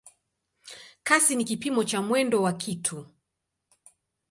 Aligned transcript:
Kasi 1.03 1.35
ni 1.35 1.45
kipimo 1.45 1.83
cha 1.83 2.01
mwendo 2.01 2.41
wa 2.41 2.53
kitu. 2.53 3.05